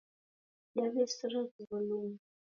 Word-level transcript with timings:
Daw'esera 0.75 1.41
vindo 1.51 1.75
luma 1.87 2.17